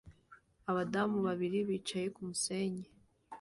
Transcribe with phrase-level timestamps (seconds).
[0.69, 2.85] Abadamu babiri bicaye kumusenyi